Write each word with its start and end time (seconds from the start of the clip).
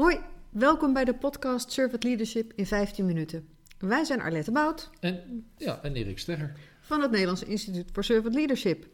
Hoi, 0.00 0.18
welkom 0.50 0.92
bij 0.92 1.04
de 1.04 1.14
podcast 1.14 1.72
Servant 1.72 2.04
Leadership 2.04 2.52
in 2.54 2.66
15 2.66 3.06
minuten. 3.06 3.48
Wij 3.78 4.04
zijn 4.04 4.20
Arlette 4.20 4.52
Bout 4.52 4.90
En, 5.00 5.44
ja, 5.56 5.82
en 5.82 5.94
Erik 5.94 6.18
Stegger. 6.18 6.52
van 6.80 7.00
het 7.00 7.10
Nederlands 7.10 7.42
Instituut 7.42 7.88
voor 7.92 8.04
Servant 8.04 8.34
Leadership. 8.34 8.86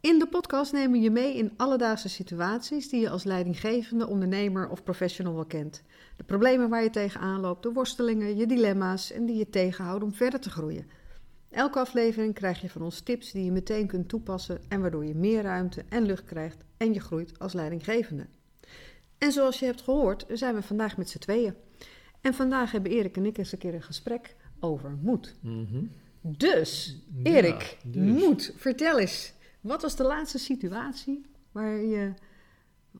In 0.00 0.18
de 0.18 0.26
podcast 0.26 0.72
nemen 0.72 0.90
we 0.90 0.98
je 0.98 1.10
mee 1.10 1.36
in 1.36 1.52
alledaagse 1.56 2.08
situaties 2.08 2.88
die 2.88 3.00
je 3.00 3.10
als 3.10 3.24
leidinggevende, 3.24 4.06
ondernemer 4.06 4.68
of 4.68 4.82
professional 4.82 5.34
wel 5.34 5.46
kent. 5.46 5.82
De 6.16 6.24
problemen 6.24 6.68
waar 6.68 6.82
je 6.82 6.90
tegenaan 6.90 7.40
loopt, 7.40 7.62
de 7.62 7.72
worstelingen, 7.72 8.36
je 8.36 8.46
dilemma's 8.46 9.12
en 9.12 9.26
die 9.26 9.36
je 9.36 9.50
tegenhouden 9.50 10.08
om 10.08 10.14
verder 10.14 10.40
te 10.40 10.50
groeien. 10.50 10.86
Elke 11.50 11.78
aflevering 11.78 12.34
krijg 12.34 12.60
je 12.60 12.70
van 12.70 12.82
ons 12.82 13.00
tips 13.00 13.32
die 13.32 13.44
je 13.44 13.52
meteen 13.52 13.86
kunt 13.86 14.08
toepassen 14.08 14.60
en 14.68 14.80
waardoor 14.80 15.06
je 15.06 15.14
meer 15.14 15.42
ruimte 15.42 15.84
en 15.88 16.02
lucht 16.02 16.24
krijgt 16.24 16.64
en 16.76 16.92
je 16.92 17.00
groeit 17.00 17.38
als 17.38 17.52
leidinggevende. 17.52 18.26
En 19.18 19.32
zoals 19.32 19.58
je 19.58 19.64
hebt 19.66 19.82
gehoord, 19.82 20.24
zijn 20.28 20.54
we 20.54 20.62
vandaag 20.62 20.96
met 20.96 21.10
z'n 21.10 21.18
tweeën. 21.18 21.54
En 22.20 22.34
vandaag 22.34 22.72
hebben 22.72 22.90
Erik 22.90 23.16
en 23.16 23.26
ik 23.26 23.38
eens 23.38 23.52
een 23.52 23.58
keer 23.58 23.74
een 23.74 23.82
gesprek 23.82 24.36
over 24.60 24.90
moed. 24.90 25.34
Mhm. 25.40 25.84
Dus, 26.20 26.98
Ja, 27.22 27.30
Erik, 27.30 27.76
dus. 27.84 28.22
moed, 28.22 28.52
vertel 28.56 28.98
eens. 28.98 29.32
Wat 29.60 29.82
was 29.82 29.96
de 29.96 30.02
laatste 30.04 30.38
situatie 30.38 31.26
waar 31.52 31.76
je 31.78 32.12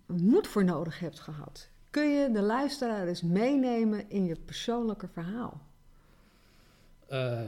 moed 0.06 0.46
voor 0.46 0.64
nodig 0.64 0.98
hebt 0.98 1.20
gehad? 1.20 1.68
Kun 1.90 2.09
je 2.10 2.30
de 2.30 2.42
luisteraar 2.42 3.06
eens 3.09 3.23
meenemen 3.23 4.10
in 4.10 4.24
je 4.24 4.37
persoonlijke 4.45 5.09
verhaal? 5.09 5.60
Eh, 7.09 7.40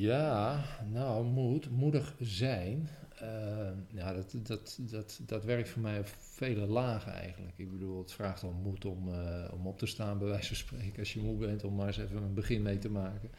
ja, 0.00 0.64
nou, 0.92 1.24
moed, 1.24 1.70
moedig 1.70 2.14
zijn. 2.20 2.88
Eh, 3.18 3.70
ja, 3.88 4.12
dat, 4.12 4.34
dat, 4.42 4.78
dat, 4.80 5.20
dat 5.26 5.44
werkt 5.44 5.68
voor 5.68 5.82
mij 5.82 5.98
op 5.98 6.08
vele 6.18 6.66
lagen 6.66 7.12
eigenlijk. 7.12 7.58
Ik 7.58 7.70
bedoel, 7.70 7.98
het 7.98 8.12
vraagt 8.12 8.42
al 8.42 8.52
moed 8.62 8.84
om, 8.84 9.12
eh, 9.12 9.52
om 9.52 9.66
op 9.66 9.78
te 9.78 9.86
staan, 9.86 10.18
bij 10.18 10.28
wijze 10.28 10.46
van 10.46 10.56
spreken, 10.56 10.98
als 10.98 11.12
je 11.12 11.20
moe 11.20 11.36
bent, 11.36 11.64
om 11.64 11.74
maar 11.74 11.86
eens 11.86 11.98
even 11.98 12.22
een 12.22 12.34
begin 12.34 12.62
mee 12.62 12.78
te 12.78 12.90
maken. 12.90 13.30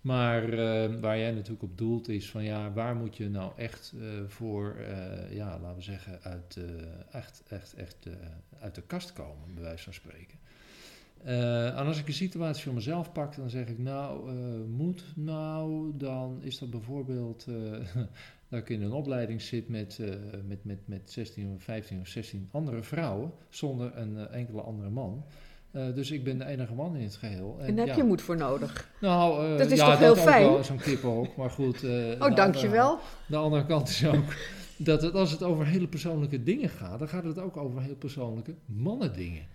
Maar 0.00 0.52
eh, 0.52 1.00
waar 1.00 1.18
jij 1.18 1.30
natuurlijk 1.30 1.62
op 1.62 1.78
doelt 1.78 2.08
is 2.08 2.30
van 2.30 2.44
ja, 2.44 2.72
waar 2.72 2.96
moet 2.96 3.16
je 3.16 3.28
nou 3.28 3.52
echt 3.56 3.94
voor, 4.26 4.76
ja, 5.30 5.58
laten 5.60 5.76
we 5.76 5.82
zeggen, 5.82 6.22
uit, 6.22 6.58
echt, 7.10 7.42
echt, 7.48 7.74
echt 7.74 8.06
uit 8.60 8.74
de 8.74 8.82
kast 8.82 9.12
komen, 9.12 9.54
bij 9.54 9.62
wijze 9.62 9.84
van 9.84 9.92
spreken. 9.92 10.38
En 11.74 11.86
als 11.86 11.98
ik 11.98 12.06
een 12.06 12.12
situatie 12.12 12.62
voor 12.62 12.74
mezelf 12.74 13.12
pak, 13.12 13.36
dan 13.36 13.50
zeg 13.50 13.66
ik 13.66 13.78
nou, 13.78 14.32
moed, 14.66 15.04
nou, 15.16 15.96
dan 15.96 16.42
is 16.42 16.58
dat 16.58 16.70
bijvoorbeeld 16.70 17.46
dat 18.52 18.60
ik 18.60 18.68
in 18.68 18.82
een 18.82 18.92
opleiding 18.92 19.42
zit 19.42 19.68
met, 19.68 19.98
eh, 20.00 20.08
met, 20.46 20.64
met, 20.64 20.78
met 20.84 21.10
16 21.10 21.54
of 21.56 21.62
15 21.62 22.00
of 22.00 22.06
16 22.06 22.48
andere 22.52 22.82
vrouwen, 22.82 23.32
zonder 23.48 23.96
een 23.96 24.18
eh, 24.18 24.36
enkele 24.38 24.60
andere 24.60 24.90
man. 24.90 25.24
Eh, 25.70 25.94
dus 25.94 26.10
ik 26.10 26.24
ben 26.24 26.38
de 26.38 26.44
enige 26.44 26.74
man 26.74 26.96
in 26.96 27.02
het 27.02 27.16
geheel. 27.16 27.56
En 27.60 27.76
daar 27.76 27.86
heb 27.86 27.96
ja, 27.96 28.02
je 28.02 28.08
moed 28.08 28.22
voor 28.22 28.36
nodig. 28.36 28.90
Nou, 29.00 29.58
Dat 29.58 29.70
is 29.70 29.78
ja, 29.78 29.90
toch 29.90 29.98
heel 29.98 30.16
fijn? 30.16 30.64
Zo'n 30.64 30.76
kippenhok, 30.76 31.36
maar 31.36 31.50
goed. 31.50 31.82
Oh, 32.18 32.36
dankjewel. 32.36 32.98
de 33.26 33.36
andere 33.36 33.66
kant 33.66 33.88
is 33.88 34.06
ook 34.06 34.34
dat 34.76 35.02
het, 35.02 35.14
als 35.14 35.30
het 35.30 35.42
over 35.42 35.66
hele 35.66 35.88
persoonlijke 35.88 36.42
dingen 36.42 36.68
gaat, 36.68 36.98
dan 36.98 37.08
gaat 37.08 37.24
het 37.24 37.38
ook 37.38 37.56
over 37.56 37.82
heel 37.82 37.96
persoonlijke 37.96 38.54
mannendingen. 38.64 39.46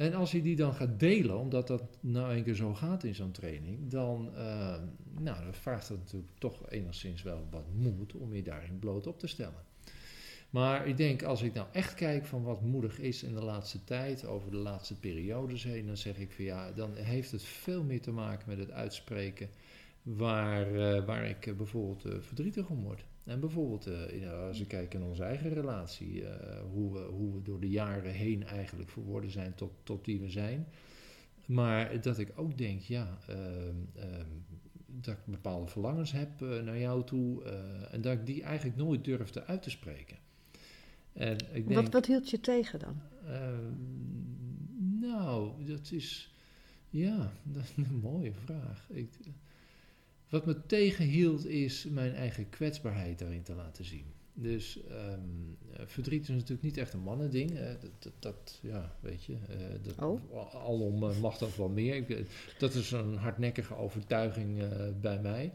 En 0.00 0.14
als 0.14 0.30
je 0.30 0.42
die 0.42 0.56
dan 0.56 0.74
gaat 0.74 1.00
delen, 1.00 1.38
omdat 1.38 1.66
dat 1.66 1.82
nou 2.00 2.36
een 2.36 2.44
keer 2.44 2.54
zo 2.54 2.74
gaat 2.74 3.04
in 3.04 3.14
zo'n 3.14 3.30
training, 3.30 3.90
dan, 3.90 4.30
eh, 4.34 4.74
nou, 5.18 5.36
vraagt 5.50 5.88
dat 5.88 5.98
natuurlijk 5.98 6.32
toch 6.38 6.70
enigszins 6.70 7.22
wel 7.22 7.46
wat 7.50 7.64
moed 7.74 8.14
om 8.14 8.34
je 8.34 8.42
daarin 8.42 8.78
bloot 8.78 9.06
op 9.06 9.18
te 9.18 9.26
stellen. 9.26 9.62
Maar 10.50 10.86
ik 10.86 10.96
denk, 10.96 11.22
als 11.22 11.42
ik 11.42 11.54
nou 11.54 11.66
echt 11.72 11.94
kijk 11.94 12.26
van 12.26 12.42
wat 12.42 12.62
moedig 12.62 12.98
is 12.98 13.22
in 13.22 13.34
de 13.34 13.44
laatste 13.44 13.84
tijd, 13.84 14.26
over 14.26 14.50
de 14.50 14.56
laatste 14.56 14.98
periodes 14.98 15.64
heen, 15.64 15.86
dan 15.86 15.96
zeg 15.96 16.18
ik 16.18 16.32
van 16.32 16.44
ja, 16.44 16.72
dan 16.72 16.94
heeft 16.94 17.30
het 17.30 17.42
veel 17.42 17.82
meer 17.82 18.00
te 18.00 18.12
maken 18.12 18.48
met 18.48 18.58
het 18.58 18.70
uitspreken 18.70 19.48
waar, 20.02 20.74
eh, 20.74 21.04
waar 21.04 21.24
ik 21.24 21.46
eh, 21.46 21.54
bijvoorbeeld 21.54 22.04
eh, 22.04 22.12
verdrietig 22.20 22.68
om 22.68 22.82
word. 22.82 23.04
En 23.24 23.40
bijvoorbeeld, 23.40 23.86
eh, 23.86 24.46
als 24.46 24.60
ik 24.60 24.68
kijk 24.68 24.94
naar 24.94 25.08
onze 25.08 25.22
eigen 25.22 25.52
relatie, 25.52 26.24
eh, 26.26 26.60
hoe, 26.72 26.92
we, 26.92 26.98
hoe 26.98 27.34
we 27.34 27.42
door 27.42 27.60
de 27.60 27.68
jaren 27.68 28.12
heen 28.12 28.46
eigenlijk 28.46 28.90
verworden 28.90 29.30
zijn 29.30 29.54
tot, 29.54 29.72
tot 29.82 30.06
wie 30.06 30.20
we 30.20 30.30
zijn. 30.30 30.66
Maar 31.46 32.00
dat 32.00 32.18
ik 32.18 32.32
ook 32.34 32.58
denk, 32.58 32.80
ja, 32.80 33.18
ehm, 33.26 33.74
ehm, 33.94 34.26
dat 34.86 35.14
ik 35.14 35.24
bepaalde 35.24 35.66
verlangens 35.66 36.12
heb 36.12 36.42
eh, 36.42 36.62
naar 36.62 36.78
jou 36.78 37.04
toe 37.04 37.44
en 37.90 38.00
dat 38.00 38.12
ik 38.12 38.26
die 38.26 38.42
eigenlijk 38.42 38.76
nooit 38.76 39.04
durfde 39.04 39.44
uit 39.44 39.62
te 39.62 39.70
spreken. 39.70 40.16
En 41.12 41.36
ik 41.52 41.68
denk, 41.68 41.80
Wat, 41.80 41.92
wat 41.92 42.06
hield 42.06 42.30
je 42.30 42.40
tegen 42.40 42.78
dan? 42.78 43.00
Ehm, 43.26 43.72
nou, 45.00 45.64
dat 45.64 45.90
is. 45.92 46.34
Ja, 46.90 47.32
dat 47.54 47.62
is 47.62 47.76
een 47.76 48.00
mooie 48.02 48.32
vraag. 48.32 48.86
Ik, 48.90 49.10
wat 50.30 50.46
me 50.46 50.66
tegenhield 50.66 51.46
is 51.46 51.86
mijn 51.90 52.14
eigen 52.14 52.48
kwetsbaarheid 52.48 53.18
daarin 53.18 53.42
te 53.42 53.54
laten 53.54 53.84
zien. 53.84 54.04
Dus 54.34 54.80
ehm, 54.88 55.20
eh, 55.72 55.82
verdriet 55.86 56.22
is 56.22 56.28
natuurlijk 56.28 56.62
niet 56.62 56.76
echt 56.76 56.92
een 56.92 57.00
mannending. 57.00 57.58
dat, 57.58 57.90
dat, 57.98 58.12
dat, 58.18 58.58
ja, 58.62 58.96
weet 59.00 59.24
je. 59.24 59.32
eh, 59.48 59.56
dat, 59.82 59.98
Oh. 60.04 60.54
Alom 60.54 61.02
eh, 61.10 61.20
mag 61.20 61.38
dat 61.38 61.56
wel 61.56 61.68
meer. 61.68 61.94
Ik, 61.96 62.10
eh, 62.10 62.24
dat 62.58 62.74
is 62.74 62.90
een 62.90 63.14
hardnekkige 63.16 63.74
overtuiging 63.76 64.62
bij 65.00 65.20
mij. 65.20 65.52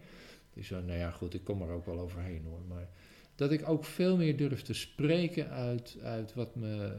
Dus 0.54 0.70
nou 0.70 0.92
ja, 0.92 1.12
goed, 1.12 1.34
ik 1.34 1.44
kom 1.44 1.62
er 1.62 1.70
ook 1.70 1.86
wel 1.86 2.00
overheen 2.00 2.44
hoor. 2.44 2.62
Maar 2.68 2.90
dat 3.36 3.52
ik 3.52 3.70
ook 3.70 3.86
veel 3.86 4.18
meer 4.18 4.38
durf 4.38 4.62
te 4.62 4.74
spreken 4.74 5.50
uit, 5.50 5.98
uit 6.02 6.34
wat 6.34 6.56
me, 6.56 6.92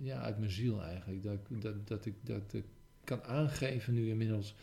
ja, 0.00 0.20
uit 0.20 0.38
mijn 0.38 0.50
ziel 0.50 0.82
eigenlijk. 0.82 1.22
Dat, 1.22 1.38
dat, 1.48 1.88
dat, 1.88 2.06
ik, 2.06 2.14
dat 2.22 2.52
ik 2.52 2.64
kan 3.04 3.22
aangeven 3.22 3.94
nu 3.94 4.08
inmiddels, 4.08 4.54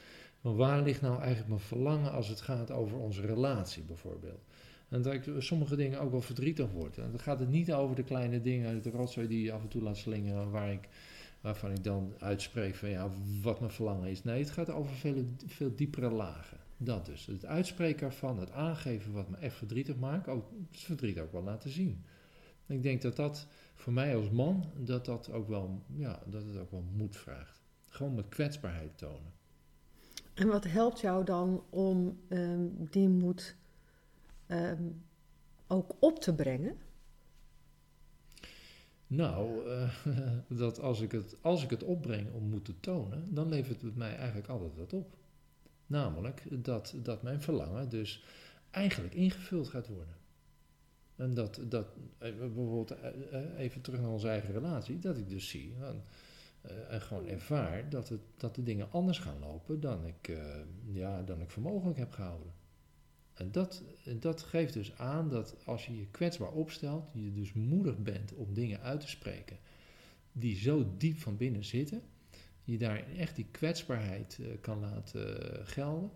van 0.41 0.55
waar 0.55 0.81
ligt 0.81 1.01
nou 1.01 1.17
eigenlijk 1.17 1.47
mijn 1.47 1.59
verlangen 1.59 2.11
als 2.11 2.27
het 2.27 2.41
gaat 2.41 2.71
over 2.71 2.97
onze 2.97 3.21
relatie 3.21 3.83
bijvoorbeeld. 3.83 4.47
En 4.89 5.01
dat 5.01 5.13
ik 5.13 5.23
sommige 5.37 5.75
dingen 5.75 5.99
ook 5.99 6.11
wel 6.11 6.21
verdrietig 6.21 6.71
word. 6.71 6.97
En 6.97 7.09
dan 7.09 7.19
gaat 7.19 7.39
het 7.39 7.49
niet 7.49 7.73
over 7.73 7.95
de 7.95 8.03
kleine 8.03 8.41
dingen 8.41 8.81
de 8.81 8.89
rotzooi 8.89 9.27
die 9.27 9.43
je 9.43 9.51
af 9.51 9.61
en 9.61 9.67
toe 9.67 9.81
laat 9.81 9.97
slingeren, 9.97 10.51
waar 10.51 10.71
ik, 10.71 10.87
waarvan 11.41 11.71
ik 11.71 11.83
dan 11.83 12.13
uitspreek 12.19 12.75
van 12.75 12.89
ja, 12.89 13.09
wat 13.41 13.59
mijn 13.59 13.71
verlangen 13.71 14.09
is. 14.09 14.23
Nee, 14.23 14.39
het 14.39 14.51
gaat 14.51 14.69
over 14.69 14.95
veel, 14.95 15.25
veel 15.45 15.75
diepere 15.75 16.09
lagen. 16.09 16.57
Dat 16.77 17.05
dus. 17.05 17.25
Het 17.25 17.45
uitspreken 17.45 18.07
ervan, 18.07 18.39
het 18.39 18.51
aangeven 18.51 19.13
wat 19.13 19.29
me 19.29 19.37
echt 19.37 19.55
verdrietig 19.55 19.95
maakt, 19.95 20.27
ook 20.27 20.51
het 20.71 20.79
verdriet 20.79 21.19
ook 21.19 21.31
wel 21.31 21.43
laten 21.43 21.69
zien. 21.69 22.03
Ik 22.67 22.83
denk 22.83 23.01
dat 23.01 23.15
dat 23.15 23.47
voor 23.75 23.93
mij 23.93 24.15
als 24.15 24.29
man, 24.29 24.71
dat 24.77 25.05
dat 25.05 25.31
ook 25.31 25.47
wel, 25.47 25.83
ja, 25.95 26.23
dat 26.25 26.43
het 26.43 26.57
ook 26.57 26.71
wel 26.71 26.83
moed 26.95 27.17
vraagt. 27.17 27.61
Gewoon 27.85 28.13
mijn 28.13 28.29
kwetsbaarheid 28.29 28.97
tonen. 28.97 29.38
En 30.39 30.47
wat 30.47 30.63
helpt 30.63 30.99
jou 30.99 31.25
dan 31.25 31.63
om 31.69 32.19
ehm, 32.27 32.67
die 32.89 33.09
moed 33.09 33.55
ehm, 34.47 34.83
ook 35.67 35.95
op 35.99 36.19
te 36.19 36.35
brengen? 36.35 36.77
Nou, 39.07 39.69
eh, 39.69 39.89
dat 40.63 40.79
als 40.79 41.01
ik, 41.01 41.11
het, 41.11 41.35
als 41.41 41.63
ik 41.63 41.69
het 41.69 41.83
opbreng 41.83 42.33
om 42.33 42.49
moed 42.49 42.65
te 42.65 42.79
tonen, 42.79 43.33
dan 43.33 43.49
levert 43.49 43.81
het 43.81 43.95
mij 43.95 44.15
eigenlijk 44.15 44.47
altijd 44.47 44.75
wat 44.75 44.93
op. 44.93 45.15
Namelijk 45.85 46.43
dat, 46.63 46.95
dat 47.03 47.21
mijn 47.21 47.41
verlangen 47.41 47.89
dus 47.89 48.23
eigenlijk 48.71 49.13
ingevuld 49.13 49.67
gaat 49.67 49.87
worden. 49.87 50.15
En 51.15 51.33
dat, 51.33 51.61
dat 51.67 51.87
eh, 52.17 52.35
bijvoorbeeld 52.37 52.91
eh, 52.91 53.11
even 53.57 53.81
terug 53.81 53.99
naar 53.99 54.11
onze 54.11 54.29
eigen 54.29 54.53
relatie, 54.53 54.99
dat 54.99 55.17
ik 55.17 55.29
dus 55.29 55.49
zie 55.49 55.75
en 56.89 57.01
gewoon 57.01 57.27
ervaar 57.27 57.89
dat, 57.89 58.09
het, 58.09 58.21
dat 58.37 58.55
de 58.55 58.63
dingen 58.63 58.91
anders 58.91 59.19
gaan 59.19 59.39
lopen 59.39 59.79
dan 59.79 60.05
ik, 60.05 60.27
eh, 60.27 60.37
ja, 60.85 61.21
dan 61.21 61.41
ik 61.41 61.49
voor 61.49 61.63
mogelijk 61.63 61.97
heb 61.97 62.11
gehouden. 62.11 62.53
En 63.33 63.51
dat, 63.51 63.83
dat 64.19 64.41
geeft 64.41 64.73
dus 64.73 64.97
aan 64.97 65.29
dat 65.29 65.55
als 65.65 65.85
je 65.85 65.97
je 65.97 66.07
kwetsbaar 66.11 66.51
opstelt, 66.51 67.11
je 67.13 67.33
dus 67.33 67.53
moedig 67.53 67.97
bent 67.97 68.33
om 68.33 68.53
dingen 68.53 68.81
uit 68.81 68.99
te 68.99 69.07
spreken 69.07 69.57
die 70.31 70.55
zo 70.55 70.93
diep 70.97 71.17
van 71.17 71.37
binnen 71.37 71.65
zitten, 71.65 72.01
je 72.63 72.77
daar 72.77 73.07
echt 73.15 73.35
die 73.35 73.47
kwetsbaarheid 73.51 74.39
eh, 74.41 74.47
kan 74.61 74.79
laten 74.79 75.53
eh, 75.53 75.67
gelden, 75.67 76.11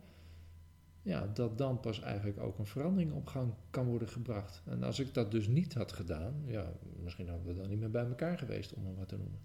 ja, 1.01 1.27
dat 1.27 1.57
dan 1.57 1.79
pas 1.79 1.99
eigenlijk 1.99 2.39
ook 2.39 2.57
een 2.57 2.65
verandering 2.65 3.11
op 3.11 3.27
gang 3.27 3.53
kan 3.69 3.85
worden 3.85 4.07
gebracht. 4.07 4.61
En 4.65 4.83
als 4.83 4.99
ik 4.99 5.13
dat 5.13 5.31
dus 5.31 5.47
niet 5.47 5.73
had 5.73 5.91
gedaan, 5.91 6.43
ja, 6.45 6.73
misschien 7.03 7.27
hadden 7.27 7.47
we 7.47 7.53
dan 7.53 7.69
niet 7.69 7.79
meer 7.79 7.91
bij 7.91 8.05
elkaar 8.05 8.37
geweest, 8.37 8.73
om 8.73 8.85
het 8.85 8.97
wat 8.97 9.07
te 9.07 9.17
noemen. 9.17 9.39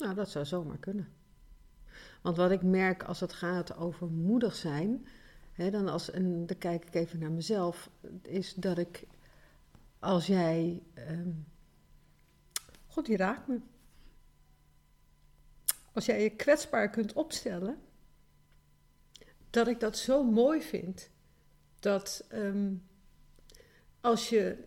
Nou, 0.00 0.14
dat 0.14 0.30
zou 0.30 0.44
zomaar 0.44 0.78
kunnen. 0.78 1.12
Want 2.22 2.36
wat 2.36 2.50
ik 2.50 2.62
merk 2.62 3.02
als 3.02 3.20
het 3.20 3.32
gaat 3.32 3.76
over 3.76 4.06
moedig 4.06 4.54
zijn, 4.54 5.06
hè, 5.52 5.70
dan, 5.70 5.88
als, 5.88 6.10
en 6.10 6.46
dan 6.46 6.58
kijk 6.58 6.84
ik 6.84 6.94
even 6.94 7.18
naar 7.18 7.32
mezelf, 7.32 7.90
is 8.22 8.54
dat 8.54 8.78
ik, 8.78 9.06
als 9.98 10.26
jij, 10.26 10.82
ehm, 10.94 11.30
God 12.86 13.06
die 13.06 13.16
raakt 13.16 13.46
me, 13.46 13.60
als 15.92 16.06
jij 16.06 16.22
je 16.22 16.30
kwetsbaar 16.30 16.90
kunt 16.90 17.12
opstellen, 17.12 17.78
dat 19.50 19.68
ik 19.68 19.80
dat 19.80 19.98
zo 19.98 20.24
mooi 20.24 20.62
vind, 20.62 21.10
dat 21.80 22.24
ehm, 22.28 22.74
als 24.00 24.28
je, 24.28 24.64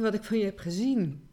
wat 0.00 0.14
ik 0.14 0.24
van 0.24 0.38
je 0.38 0.44
heb 0.44 0.58
gezien, 0.58 1.28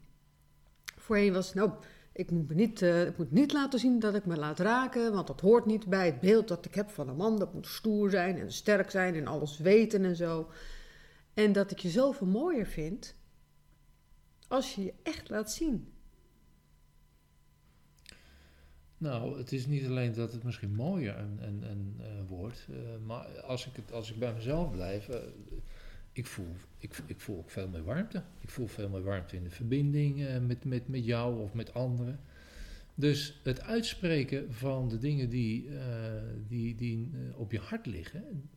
voorheen 0.96 1.32
was, 1.32 1.54
nou, 1.54 1.72
Ik 2.18 2.30
moet, 2.30 2.54
niet, 2.54 2.82
eh, 2.82 3.06
ik 3.06 3.18
moet 3.18 3.30
niet 3.30 3.52
laten 3.52 3.78
zien 3.78 3.98
dat 3.98 4.14
ik 4.14 4.26
me 4.26 4.36
laat 4.36 4.58
raken, 4.58 5.12
want 5.12 5.26
dat 5.26 5.40
hoort 5.40 5.66
niet 5.66 5.86
bij 5.86 6.06
het 6.06 6.20
beeld 6.20 6.48
dat 6.48 6.64
ik 6.64 6.74
heb 6.74 6.90
van 6.90 7.08
een 7.08 7.16
man. 7.16 7.38
Dat 7.38 7.54
moet 7.54 7.66
stoer 7.66 8.10
zijn 8.10 8.38
en 8.38 8.52
sterk 8.52 8.90
zijn 8.90 9.14
en 9.14 9.26
alles 9.26 9.58
weten 9.58 10.04
en 10.04 10.16
zo. 10.16 10.50
En 11.34 11.52
dat 11.52 11.70
ik 11.70 11.78
je 11.78 11.88
zoveel 11.88 12.26
mooier 12.26 12.66
vind 12.66 13.14
als 14.48 14.74
je 14.74 14.84
je 14.84 14.94
echt 15.02 15.28
laat 15.28 15.52
zien. 15.52 15.92
Nou, 18.96 19.38
het 19.38 19.52
is 19.52 19.66
niet 19.66 19.86
alleen 19.86 20.12
dat 20.12 20.32
het 20.32 20.44
misschien 20.44 20.74
mooier 20.74 21.16
en, 21.16 21.38
en, 21.40 21.96
eh, 21.98 22.06
wordt, 22.28 22.66
eh, 22.70 23.06
maar 23.06 23.40
als 23.40 23.66
ik, 23.66 23.76
het, 23.76 23.92
als 23.92 24.10
ik 24.10 24.18
bij 24.18 24.34
mezelf 24.34 24.70
blijf, 24.70 25.08
ik, 26.18 26.26
voel, 26.26 26.56
ik, 26.78 26.98
ik 27.06 27.20
voel 27.20 27.38
ook 27.38 27.50
veel 27.50 27.68
meer 27.68 27.84
warmte. 27.84 28.22
Ik 28.40 28.50
voel 28.50 28.66
veel 28.66 28.88
meer 28.88 29.02
warmte 29.02 29.36
in 29.36 29.42
de 29.42 29.50
verbinding 29.50 30.46
met, 30.46 30.64
met, 30.64 30.88
met 30.88 31.04
jou 31.04 31.40
of 31.40 31.54
met 31.54 31.74
anderen. 31.74 32.20
Dus 32.94 33.40
het 33.42 33.60
uitspreken 33.60 34.52
van 34.54 34.88
de 34.88 34.98
dingen 34.98 35.28
die, 35.28 35.68
die, 36.48 36.74
die 36.74 37.10
op 37.36 37.52
je 37.52 37.58
hart 37.58 37.86
liggen, 37.86 38.48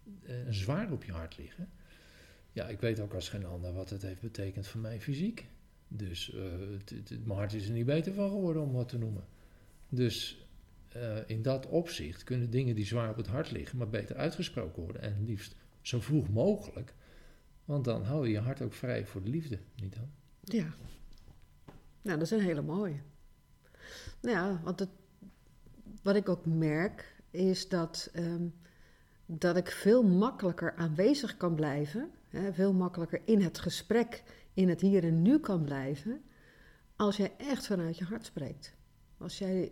zwaar 0.50 0.92
op 0.92 1.04
je 1.04 1.12
hart 1.12 1.38
liggen. 1.38 1.70
Ja, 2.52 2.68
ik 2.68 2.80
weet 2.80 3.00
ook 3.00 3.14
als 3.14 3.30
geen 3.30 3.46
ander 3.46 3.74
wat 3.74 3.90
het 3.90 4.02
heeft 4.02 4.22
betekend 4.22 4.68
voor 4.68 4.82
mij 4.82 5.02
fysiek. 5.02 5.46
Dus 5.88 6.32
mijn 7.08 7.38
hart 7.38 7.54
is 7.54 7.66
er 7.66 7.74
niet 7.74 7.86
beter 7.86 8.14
van 8.14 8.30
geworden 8.30 8.62
om 8.62 8.72
wat 8.72 8.90
te 8.90 8.98
noemen. 8.98 9.24
Dus 9.90 10.46
in 11.28 11.42
dat 11.42 11.68
opzicht 11.68 12.24
kunnen 12.24 12.50
dingen 12.50 12.76
die 12.76 12.86
zwaar 12.86 13.10
op 13.10 13.18
het 13.18 13.28
hart 13.28 13.52
liggen, 13.52 13.78
maar 13.78 13.90
beter 13.90 14.16
uitgesproken 14.16 14.84
worden. 14.84 15.02
En 15.02 15.26
liefst 15.26 15.56
zo 15.82 16.00
vroeg 16.00 16.30
mogelijk. 16.30 16.94
Want 17.72 17.86
dan 17.86 18.04
hou 18.04 18.26
je 18.26 18.32
je 18.32 18.40
hart 18.40 18.62
ook 18.62 18.74
vrij 18.74 19.06
voor 19.06 19.24
de 19.24 19.30
liefde, 19.30 19.60
niet 19.76 19.96
dan? 19.96 20.10
Ja. 20.42 20.74
Nou, 22.02 22.18
dat 22.18 22.22
is 22.22 22.32
een 22.32 22.46
hele 22.46 22.62
mooie. 22.62 23.02
Nou 24.22 24.36
ja, 24.36 24.62
want 24.64 24.80
het, 24.80 24.90
wat 26.02 26.16
ik 26.16 26.30
ook 26.30 26.46
merk 26.46 27.16
is 27.30 27.70
dat, 27.70 28.12
um, 28.16 28.54
dat 29.26 29.58
ik 29.58 29.70
veel 29.70 30.04
makkelijker 30.04 30.76
aanwezig 30.76 31.38
kan 31.38 31.56
blijven. 31.56 32.12
Hè, 32.30 32.54
veel 32.54 32.74
makkelijker 32.74 33.22
in 33.26 33.42
het 33.42 33.60
gesprek, 33.60 34.24
in 34.54 34.70
het 34.70 34.82
hier 34.82 35.04
en 35.04 35.22
nu 35.22 35.40
kan 35.40 35.64
blijven. 35.64 36.22
Als 36.96 37.18
jij 37.18 37.34
echt 37.38 37.68
vanuit 37.68 37.98
je 37.98 38.06
hart 38.06 38.26
spreekt. 38.26 38.76
Als 39.18 39.38
jij 39.38 39.72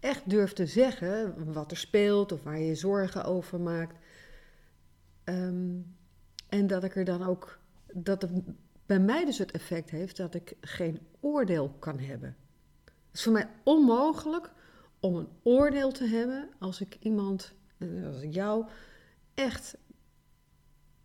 echt 0.00 0.30
durft 0.30 0.56
te 0.56 0.66
zeggen 0.66 1.52
wat 1.52 1.70
er 1.70 1.76
speelt 1.76 2.32
of 2.32 2.42
waar 2.42 2.58
je 2.58 2.66
je 2.66 2.74
zorgen 2.74 3.24
over 3.24 3.60
maakt. 3.60 3.98
Ehm, 5.24 5.78
en 6.48 6.66
dat 6.66 6.84
ik 6.84 6.96
er 6.96 7.04
dan 7.04 7.22
ook, 7.22 7.58
dat 7.92 8.22
het 8.22 8.30
bij 8.86 9.00
mij 9.00 9.24
dus 9.24 9.38
het 9.38 9.50
effect 9.50 9.90
heeft 9.90 10.16
dat 10.16 10.34
ik 10.34 10.56
geen 10.60 11.00
oordeel 11.20 11.70
kan 11.78 11.98
hebben. 11.98 12.36
Het 12.84 13.14
is 13.14 13.22
voor 13.22 13.32
mij 13.32 13.48
onmogelijk 13.64 14.52
om 15.00 15.16
een 15.16 15.28
oordeel 15.42 15.92
te 15.92 16.06
hebben 16.06 16.48
als 16.58 16.80
ik 16.80 16.96
iemand, 17.00 17.52
eh, 17.78 18.06
als 18.06 18.20
ik 18.20 18.32
jou, 18.32 18.66
echt 19.34 19.76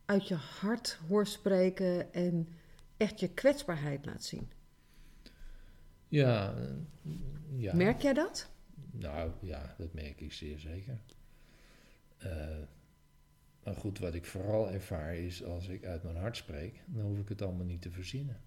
uit 0.05 0.27
je 0.27 0.35
hart 0.35 0.99
hoor 1.07 1.27
spreken 1.27 2.13
en 2.13 2.47
echt 2.97 3.19
je 3.19 3.33
kwetsbaarheid 3.33 4.05
laat 4.05 4.23
zien. 4.23 4.51
Ja, 6.07 6.55
ja. 7.55 7.75
Merk 7.75 8.01
jij 8.01 8.13
dat? 8.13 8.49
Nou 8.91 9.31
ja, 9.41 9.75
dat 9.77 9.93
merk 9.93 10.21
ik 10.21 10.33
zeer 10.33 10.59
zeker. 10.59 10.99
Uh, 12.23 12.57
maar 13.63 13.75
goed, 13.75 13.99
wat 13.99 14.13
ik 14.13 14.25
vooral 14.25 14.71
ervaar 14.71 15.15
is 15.15 15.43
als 15.43 15.67
ik 15.67 15.85
uit 15.85 16.03
mijn 16.03 16.15
hart 16.15 16.37
spreek, 16.37 16.81
dan 16.85 17.05
hoef 17.05 17.19
ik 17.19 17.29
het 17.29 17.41
allemaal 17.41 17.65
niet 17.65 17.81
te 17.81 17.91
verzinnen. 17.91 18.37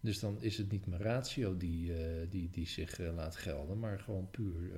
Dus 0.00 0.20
dan 0.20 0.42
is 0.42 0.58
het 0.58 0.70
niet 0.70 0.86
mijn 0.86 1.02
ratio 1.02 1.56
die, 1.56 1.88
uh, 1.88 1.96
die, 2.30 2.50
die 2.50 2.66
zich 2.66 2.98
uh, 3.00 3.14
laat 3.14 3.36
gelden, 3.36 3.78
maar 3.78 4.00
gewoon 4.00 4.30
puur 4.30 4.70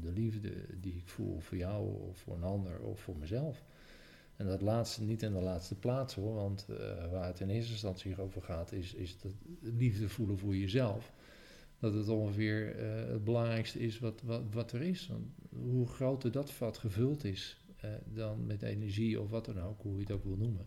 de 0.00 0.12
liefde 0.12 0.52
die 0.80 0.96
ik 0.96 1.08
voel 1.08 1.40
voor 1.40 1.56
jou 1.56 2.08
of 2.08 2.18
voor 2.18 2.34
een 2.34 2.42
ander 2.42 2.80
of 2.80 3.00
voor 3.00 3.16
mezelf. 3.16 3.64
En 4.36 4.46
dat 4.46 4.60
laatste 4.60 5.02
niet 5.02 5.22
in 5.22 5.32
de 5.32 5.40
laatste 5.40 5.74
plaats 5.74 6.14
hoor, 6.14 6.34
want 6.34 6.66
waar 7.10 7.26
het 7.26 7.40
in 7.40 7.50
eerste 7.50 7.72
instantie 7.72 8.20
over 8.20 8.42
gaat, 8.42 8.72
is, 8.72 8.94
is 8.94 9.20
dat 9.20 9.32
liefde 9.60 10.08
voelen 10.08 10.38
voor 10.38 10.56
jezelf 10.56 11.12
dat 11.78 11.94
het 11.94 12.08
ongeveer 12.08 12.76
het 13.10 13.24
belangrijkste 13.24 13.78
is 13.78 13.98
wat, 13.98 14.22
wat, 14.22 14.42
wat 14.52 14.72
er 14.72 14.82
is. 14.82 15.10
Hoe 15.50 15.86
groter 15.86 16.32
dat 16.32 16.52
vat 16.52 16.78
gevuld 16.78 17.24
is, 17.24 17.59
uh, 17.84 17.90
dan 18.04 18.46
met 18.46 18.62
energie 18.62 19.20
of 19.20 19.30
wat 19.30 19.44
dan 19.44 19.60
ook, 19.60 19.82
hoe 19.82 19.94
je 19.94 20.00
het 20.00 20.10
ook 20.10 20.24
wil 20.24 20.36
noemen, 20.36 20.66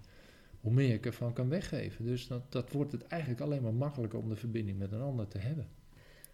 hoe 0.62 0.74
meer 0.74 0.94
ik 0.94 1.06
ervan 1.06 1.33
kan 1.33 1.50
weggeven. 1.50 2.06
Dus 2.06 2.27
dat, 2.27 2.51
dat 2.51 2.71
wordt 2.71 2.92
het 2.92 3.07
eigenlijk 3.07 3.42
alleen 3.42 3.62
maar 3.62 3.74
makkelijker 3.74 4.19
om 4.19 4.30
de 4.30 4.36
verbinding 4.36 4.77
met 4.77 4.92
een 4.92 5.01
ander 5.01 5.27
te 5.27 5.38
hebben. 5.38 5.68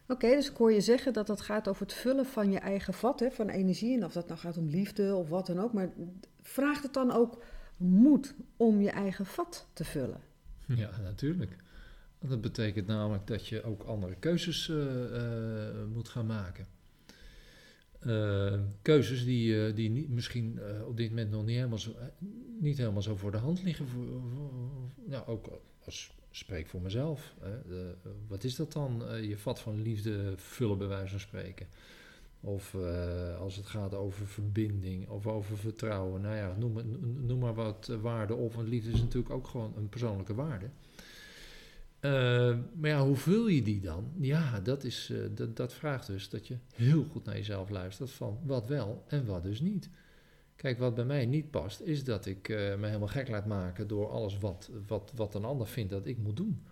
Oké, 0.08 0.28
dus 0.28 0.50
ik 0.50 0.58
hoor 0.58 0.72
je 0.72 0.82
zeggen 0.82 1.14
dat 1.14 1.28
het 1.28 1.42
gaat 1.42 1.68
over 1.68 1.82
het 1.82 1.94
vullen 1.94 2.26
van 2.26 2.52
je 2.52 2.60
eigen 2.60 2.94
vat, 2.94 3.20
hè, 3.20 3.32
van 3.32 3.50
energie. 3.50 3.98
En 3.98 4.06
of 4.06 4.14
dat 4.14 4.28
nou 4.28 4.40
gaat 4.40 4.58
om 4.58 4.68
liefde 4.68 5.16
of 5.16 5.30
wat 5.30 5.46
dan 5.46 5.60
ook. 5.60 5.74
Maar 5.74 5.90
vraagt 6.42 6.84
het 6.84 6.94
dan 6.94 7.12
ook 7.12 7.44
moed 7.78 8.36
om 8.58 8.82
je 8.82 8.90
eigen 8.90 9.26
vat 9.26 9.68
te 9.74 9.84
vullen? 9.84 10.22
Ja, 10.66 11.00
natuurlijk. 11.02 11.56
Dat 12.20 12.42
betekent 12.42 12.88
namelijk 12.88 13.28
dat 13.28 13.48
je 13.48 13.64
ook 13.64 13.84
andere 13.84 14.16
keuzes 14.16 14.68
uh, 14.68 14.78
uh, 14.78 15.86
moet 15.94 16.10
gaan 16.10 16.26
maken. 16.26 16.66
Uh, 18.06 18.54
keuzes 18.82 19.26
die, 19.26 19.74
die 19.74 19.90
niet, 19.90 20.10
misschien 20.10 20.60
op 20.86 20.98
dit 20.98 21.10
moment 21.10 21.32
nog 21.32 21.46
niet 21.46 21.56
helemaal, 21.56 21.78
zo, 21.78 21.92
niet 22.60 22.78
helemaal 22.78 23.02
zo 23.02 23.16
voor 23.16 23.32
de 23.32 23.38
hand 23.38 23.64
liggen. 23.64 23.88
Voor, 23.88 24.04
nou, 25.06 25.28
ook 25.28 25.62
als 25.86 26.12
spreek 26.32 26.68
voor 26.68 26.82
mezelf. 26.82 27.36
Hè. 27.40 27.62
De, 27.68 27.96
wat 28.28 28.44
is 28.44 28.56
dat 28.56 28.74
dan? 28.74 29.04
je 29.22 29.38
vat 29.38 29.60
van 29.60 29.82
liefde 29.82 30.34
vullen, 30.36 30.78
bij 30.78 30.88
wijze 30.88 31.10
van 31.10 31.20
spreken. 31.20 31.68
Of 32.42 32.76
als 33.40 33.56
het 33.56 33.66
gaat 33.66 33.94
over 33.94 34.28
verbinding 34.28 35.08
of 35.08 35.28
over 35.28 35.58
vertrouwen. 35.58 36.22
Nou 36.22 36.36
ja, 36.36 36.56
noem, 36.58 36.82
noem 37.26 37.40
maar 37.40 37.54
wat 37.54 37.92
waarde 38.02 38.36
op. 38.36 38.54
Want 38.54 38.68
liefde 38.68 38.92
is 38.92 39.02
natuurlijk 39.02 39.34
ook 39.34 39.48
gewoon 39.48 39.74
een 39.78 39.90
persoonlijke 39.90 40.34
waarde. 40.34 40.70
Uh, 42.02 42.58
maar 42.76 42.90
ja, 42.90 43.06
hoe 43.06 43.16
vul 43.16 43.48
je 43.48 43.62
die 43.62 43.82
dan? 43.82 44.12
Ja, 44.20 44.60
dat, 44.60 44.84
is, 44.84 45.10
uh, 45.10 45.26
dat, 45.32 45.56
dat 45.56 45.74
vraagt 45.74 46.08
dus 46.08 46.30
dat 46.30 46.48
je 46.48 46.58
heel 46.74 47.04
goed 47.04 47.26
naar 47.26 47.36
jezelf 47.36 47.70
luistert 47.70 48.12
van 48.12 48.40
wat 48.46 48.68
wel 48.68 49.04
en 49.08 49.26
wat 49.26 49.44
dus 49.44 49.62
niet. 49.62 49.90
Kijk, 50.56 50.80
wat 50.80 50.96
bij 50.96 51.06
mij 51.06 51.26
niet 51.26 51.52
past, 51.52 51.82
is 51.82 52.04
dat 52.04 52.26
ik 52.26 52.50
uh, 52.50 52.58
me 52.58 52.86
helemaal 52.86 53.08
gek 53.08 53.30
laat 53.30 53.46
maken 53.46 53.88
door 53.88 54.10
alles 54.10 54.38
wat, 54.38 54.70
wat, 54.88 55.12
wat 55.16 55.36
een 55.36 55.46
ander 55.46 55.68
vindt 55.68 55.92
dat 55.92 56.06
ik 56.06 56.18
moet 56.18 56.38
doen. 56.38 56.64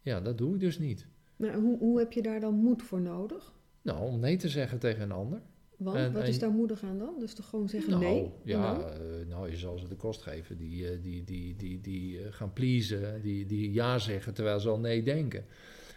Ja, 0.00 0.20
dat 0.20 0.38
doe 0.38 0.54
ik 0.54 0.60
dus 0.60 0.78
niet. 0.78 1.06
Maar 1.36 1.54
hoe, 1.54 1.78
hoe 1.78 1.98
heb 1.98 2.12
je 2.12 2.22
daar 2.22 2.40
dan 2.40 2.54
moed 2.54 2.82
voor 2.82 3.00
nodig? 3.00 3.52
Nou, 3.82 4.00
om 4.00 4.20
nee 4.20 4.36
te 4.36 4.48
zeggen 4.48 4.78
tegen 4.78 5.02
een 5.02 5.12
ander. 5.12 5.42
Want, 5.84 5.96
en, 5.96 6.12
wat 6.12 6.28
is 6.28 6.38
daar 6.38 6.50
moedig 6.50 6.82
aan 6.82 6.98
dan? 6.98 7.14
Dus 7.18 7.34
toch 7.34 7.48
gewoon 7.48 7.68
zeggen 7.68 7.90
nou, 7.90 8.02
nee? 8.04 8.30
Ja, 8.42 8.78
uh, 8.78 9.28
nou, 9.28 9.50
je 9.50 9.56
zal 9.56 9.78
ze 9.78 9.88
de 9.88 9.94
kost 9.94 10.22
geven. 10.22 10.56
Die, 10.56 10.82
uh, 10.82 11.02
die, 11.02 11.24
die, 11.24 11.56
die, 11.56 11.80
die 11.80 12.18
uh, 12.18 12.26
gaan 12.30 12.52
pleasen, 12.52 13.22
die, 13.22 13.46
die 13.46 13.72
ja 13.72 13.98
zeggen 13.98 14.34
terwijl 14.34 14.60
ze 14.60 14.68
al 14.68 14.78
nee 14.78 15.02
denken. 15.02 15.44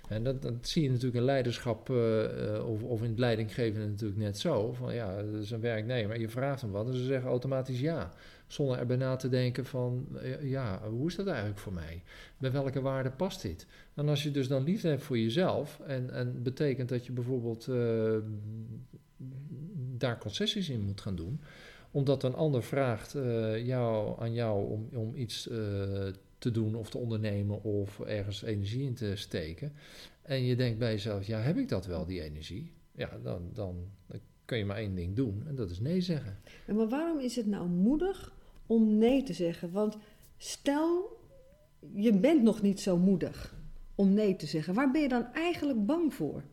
En 0.07 0.23
dat, 0.23 0.41
dat 0.41 0.53
zie 0.61 0.83
je 0.83 0.89
natuurlijk 0.89 1.15
in 1.15 1.23
leiderschap 1.23 1.89
of, 2.65 2.83
of 2.83 3.03
in 3.03 3.09
het 3.09 3.19
leidinggeven 3.19 3.89
natuurlijk 3.89 4.19
net 4.19 4.37
zo. 4.37 4.73
Van 4.73 4.93
ja, 4.93 5.21
dat 5.21 5.41
is 5.41 5.51
een 5.51 5.59
werknemer, 5.59 6.19
je 6.19 6.29
vraagt 6.29 6.61
hem 6.61 6.71
wat 6.71 6.87
en 6.87 6.93
ze 6.93 7.03
zeggen 7.03 7.29
automatisch 7.29 7.79
ja. 7.79 8.11
Zonder 8.47 8.77
erbij 8.77 8.95
na 8.95 9.15
te 9.15 9.29
denken 9.29 9.65
van, 9.65 10.07
ja, 10.41 10.81
hoe 10.89 11.07
is 11.07 11.15
dat 11.15 11.27
eigenlijk 11.27 11.59
voor 11.59 11.73
mij? 11.73 12.03
Bij 12.37 12.51
welke 12.51 12.81
waarde 12.81 13.11
past 13.11 13.41
dit? 13.41 13.67
En 13.93 14.09
als 14.09 14.23
je 14.23 14.31
dus 14.31 14.47
dan 14.47 14.63
liefde 14.63 14.87
hebt 14.87 15.03
voor 15.03 15.17
jezelf 15.17 15.79
en, 15.79 16.09
en 16.13 16.43
betekent 16.43 16.89
dat 16.89 17.05
je 17.05 17.11
bijvoorbeeld 17.11 17.67
daar 19.97 20.17
concessies 20.17 20.69
in 20.69 20.81
moet 20.81 21.01
gaan 21.01 21.15
doen. 21.15 21.41
Omdat 21.91 22.23
een 22.23 22.35
ander 22.35 22.63
vraagt 22.63 23.15
uh, 23.15 23.65
jou, 23.65 24.21
aan 24.21 24.33
jou 24.33 24.69
om, 24.69 24.89
om 24.93 25.15
iets 25.15 25.47
uh, 25.47 25.57
te 26.37 26.51
doen 26.51 26.75
of 26.75 26.89
te 26.89 26.97
ondernemen 26.97 27.63
of 27.63 27.99
ergens 27.99 28.41
energie 28.41 28.83
in 28.83 28.93
te 28.93 29.15
steken. 29.15 29.73
En 30.21 30.45
je 30.45 30.55
denkt 30.55 30.79
bij 30.79 30.91
jezelf, 30.91 31.27
ja, 31.27 31.39
heb 31.39 31.57
ik 31.57 31.69
dat 31.69 31.85
wel, 31.85 32.05
die 32.05 32.21
energie? 32.21 32.71
Ja, 32.91 33.19
dan, 33.23 33.49
dan, 33.53 33.75
kun 34.47 34.57
je 34.57 34.65
maar 34.65 34.77
één 34.77 34.95
ding 34.95 35.15
doen 35.15 35.43
en 35.47 35.55
dat 35.55 35.69
is 35.69 35.79
nee 35.79 36.01
zeggen. 36.01 36.37
En 36.65 36.75
maar 36.75 36.87
waarom 36.87 37.19
is 37.19 37.35
het 37.35 37.45
nou 37.45 37.67
moedig 37.67 38.33
om 38.65 38.97
nee 38.97 39.23
te 39.23 39.33
zeggen? 39.33 39.71
Want 39.71 39.97
stel, 40.37 41.19
je 41.93 42.19
bent 42.19 42.43
nog 42.43 42.61
niet 42.61 42.79
zo 42.79 42.97
moedig 42.97 43.55
om 43.95 44.13
nee 44.13 44.35
te 44.35 44.45
zeggen. 44.45 44.73
Waar 44.73 44.91
ben 44.91 45.01
je 45.01 45.07
dan 45.07 45.33
eigenlijk 45.33 45.85
bang 45.85 46.13
voor? 46.13 46.43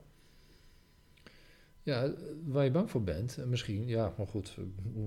Ja, 1.84 2.12
waar 2.44 2.64
je 2.64 2.70
bang 2.70 2.90
voor 2.90 3.02
bent, 3.02 3.38
misschien, 3.46 3.86
ja, 3.86 4.14
maar 4.16 4.26
goed, 4.26 4.56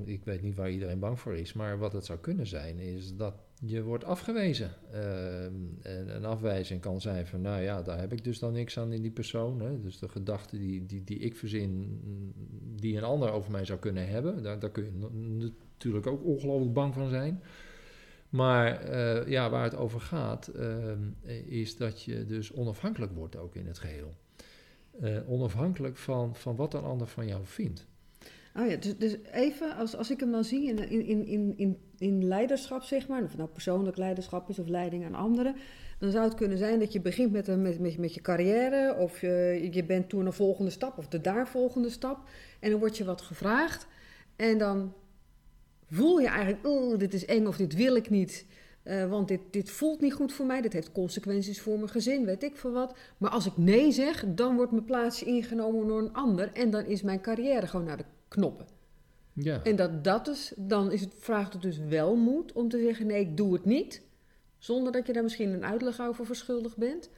ik 0.03 0.23
weet 0.23 0.41
niet 0.41 0.55
waar 0.55 0.71
iedereen 0.71 0.99
bang 0.99 1.19
voor 1.19 1.35
is, 1.35 1.53
maar 1.53 1.77
wat 1.77 1.93
het 1.93 2.05
zou 2.05 2.19
kunnen 2.19 2.47
zijn, 2.47 2.79
is 2.79 3.15
dat 3.15 3.33
je 3.65 3.83
wordt 3.83 4.03
afgewezen. 4.03 4.71
Uh, 4.93 5.45
en 5.81 6.15
een 6.15 6.25
afwijzing 6.25 6.81
kan 6.81 7.01
zijn 7.01 7.27
van, 7.27 7.41
nou 7.41 7.61
ja, 7.61 7.81
daar 7.81 7.99
heb 7.99 8.11
ik 8.11 8.23
dus 8.23 8.39
dan 8.39 8.53
niks 8.53 8.79
aan 8.79 8.93
in 8.93 9.01
die 9.01 9.11
persoon. 9.11 9.61
Hè? 9.61 9.79
Dus 9.79 9.99
de 9.99 10.09
gedachten 10.09 10.59
die, 10.59 10.85
die, 10.85 11.03
die 11.03 11.17
ik 11.17 11.35
verzin, 11.35 12.01
die 12.75 12.97
een 12.97 13.03
ander 13.03 13.31
over 13.31 13.51
mij 13.51 13.65
zou 13.65 13.79
kunnen 13.79 14.07
hebben, 14.07 14.43
daar, 14.43 14.59
daar 14.59 14.71
kun 14.71 14.83
je 14.83 14.91
natuurlijk 15.71 16.07
ook 16.07 16.23
ongelooflijk 16.23 16.73
bang 16.73 16.93
van 16.93 17.09
zijn. 17.09 17.41
Maar 18.29 18.89
ja, 19.29 19.49
waar 19.49 19.63
het 19.63 19.75
over 19.75 20.01
gaat, 20.01 20.51
uh, 20.55 20.91
is 21.45 21.77
dat 21.77 22.03
je 22.03 22.25
dus 22.25 22.51
onafhankelijk 22.53 23.11
wordt 23.11 23.35
ook 23.35 23.55
in 23.55 23.67
het 23.67 23.79
geheel. 23.79 24.15
Eh, 25.01 25.29
onafhankelijk 25.29 25.97
van, 25.97 26.35
van 26.35 26.55
wat 26.55 26.73
een 26.73 26.83
ander 26.83 27.07
van 27.07 27.27
jou 27.27 27.41
vindt. 27.43 27.85
Oh 28.55 28.69
ja, 28.69 28.75
dus, 28.75 28.97
dus 28.97 29.17
even, 29.31 29.75
als, 29.75 29.95
als 29.95 30.11
ik 30.11 30.19
hem 30.19 30.31
dan 30.31 30.43
zie 30.43 30.67
in, 30.67 30.89
in, 30.89 31.25
in, 31.25 31.57
in, 31.57 31.77
in 31.97 32.27
leiderschap, 32.27 32.81
zeg 32.83 33.07
maar, 33.07 33.23
of 33.23 33.37
nou 33.37 33.49
persoonlijk 33.49 33.97
leiderschap 33.97 34.49
is 34.49 34.59
of 34.59 34.67
leiding 34.67 35.05
aan 35.05 35.15
anderen, 35.15 35.55
dan 35.99 36.11
zou 36.11 36.23
het 36.23 36.35
kunnen 36.35 36.57
zijn 36.57 36.79
dat 36.79 36.93
je 36.93 37.01
begint 37.01 37.31
met, 37.31 37.47
met, 37.57 37.79
met, 37.79 37.97
met 37.97 38.13
je 38.13 38.21
carrière, 38.21 38.95
of 38.95 39.21
je, 39.21 39.67
je 39.71 39.83
bent 39.83 40.09
toen 40.09 40.25
een 40.25 40.33
volgende 40.33 40.71
stap, 40.71 40.97
of 40.97 41.07
de 41.07 41.21
daarvolgende 41.21 41.89
stap, 41.89 42.29
en 42.59 42.69
dan 42.69 42.79
word 42.79 42.97
je 42.97 43.05
wat 43.05 43.21
gevraagd, 43.21 43.87
en 44.35 44.57
dan 44.57 44.93
voel 45.89 46.19
je 46.19 46.27
eigenlijk, 46.27 46.67
oh, 46.67 46.97
dit 46.97 47.13
is 47.13 47.25
eng 47.25 47.45
of 47.45 47.57
dit 47.57 47.75
wil 47.75 47.95
ik 47.95 48.09
niet. 48.09 48.45
Uh, 48.87 49.09
want 49.09 49.27
dit, 49.27 49.39
dit 49.51 49.69
voelt 49.69 50.01
niet 50.01 50.13
goed 50.13 50.33
voor 50.33 50.45
mij, 50.45 50.61
dit 50.61 50.73
heeft 50.73 50.91
consequenties 50.91 51.61
voor 51.61 51.77
mijn 51.77 51.89
gezin, 51.89 52.25
weet 52.25 52.43
ik 52.43 52.55
veel 52.55 52.71
wat. 52.71 52.97
Maar 53.17 53.29
als 53.29 53.45
ik 53.45 53.57
nee 53.57 53.91
zeg, 53.91 54.25
dan 54.27 54.55
wordt 54.55 54.71
mijn 54.71 54.83
plaatsje 54.83 55.25
ingenomen 55.25 55.87
door 55.87 55.99
een 56.01 56.13
ander 56.13 56.51
en 56.53 56.69
dan 56.69 56.85
is 56.85 57.01
mijn 57.01 57.21
carrière 57.21 57.67
gewoon 57.67 57.85
naar 57.85 57.97
de 57.97 58.05
knoppen. 58.27 58.65
Ja. 59.33 59.63
En 59.63 59.75
dat 59.75 60.03
dat 60.03 60.27
is, 60.27 60.53
dan 60.55 60.91
is 60.91 61.01
het, 61.01 61.13
vraagt 61.19 61.53
het 61.53 61.61
dus 61.61 61.77
wel 61.77 62.15
moed 62.15 62.51
om 62.51 62.69
te 62.69 62.79
zeggen: 62.79 63.07
nee, 63.07 63.19
ik 63.19 63.37
doe 63.37 63.53
het 63.53 63.65
niet. 63.65 64.01
Zonder 64.57 64.91
dat 64.91 65.07
je 65.07 65.13
daar 65.13 65.23
misschien 65.23 65.53
een 65.53 65.65
uitleg 65.65 66.01
over 66.01 66.25
verschuldigd 66.25 66.77
bent. 66.77 67.09